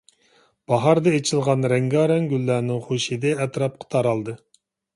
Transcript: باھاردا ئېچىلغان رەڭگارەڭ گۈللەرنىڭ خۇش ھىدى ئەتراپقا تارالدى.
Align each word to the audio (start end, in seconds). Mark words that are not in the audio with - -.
باھاردا 0.71 1.11
ئېچىلغان 1.17 1.67
رەڭگارەڭ 1.75 2.27
گۈللەرنىڭ 2.33 2.81
خۇش 2.89 3.07
ھىدى 3.15 3.37
ئەتراپقا 3.45 3.93
تارالدى. 3.97 4.39